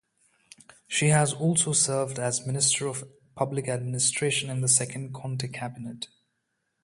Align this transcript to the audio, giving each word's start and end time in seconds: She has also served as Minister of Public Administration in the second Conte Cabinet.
She 0.87 1.09
has 1.09 1.31
also 1.31 1.73
served 1.73 2.17
as 2.17 2.47
Minister 2.47 2.87
of 2.87 3.03
Public 3.35 3.67
Administration 3.67 4.49
in 4.49 4.61
the 4.61 4.67
second 4.67 5.13
Conte 5.13 5.47
Cabinet. 5.49 6.07